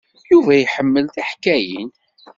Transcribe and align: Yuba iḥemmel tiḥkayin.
Yuba 0.31 0.53
iḥemmel 0.57 1.05
tiḥkayin. 1.13 1.89